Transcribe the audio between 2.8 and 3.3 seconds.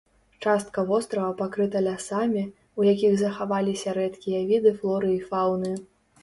у якіх